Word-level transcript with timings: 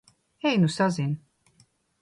Ej 0.51 0.57
nu 0.61 0.67
sazin! 0.77 1.15